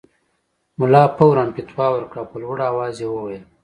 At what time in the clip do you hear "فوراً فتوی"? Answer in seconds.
1.15-1.89